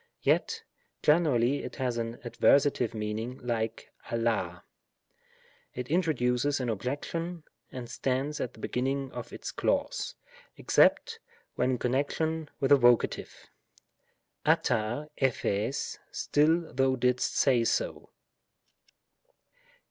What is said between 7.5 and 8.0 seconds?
and